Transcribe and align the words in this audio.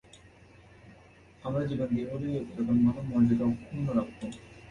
আমরা 1.43 1.63
জীবন 1.65 1.87
দিয়ে 1.91 2.07
হলেও 2.11 2.31
এ 2.33 2.41
পতাকার 2.47 2.77
মান 2.77 2.95
ও 2.99 3.09
মর্যাদা 3.09 3.45
অক্ষুন্ন 3.47 3.87
রাখব।। 3.97 4.19